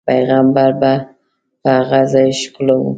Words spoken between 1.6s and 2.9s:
په هغه ځاې ښکلو.